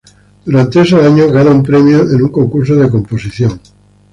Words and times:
Durante 0.45 0.81
esos 0.81 1.03
años 1.05 1.31
gana 1.31 1.51
un 1.51 1.61
premio 1.61 1.99
en 2.09 2.23
un 2.23 2.29
concurso 2.31 2.73
de 2.75 2.89
composición. 2.89 3.61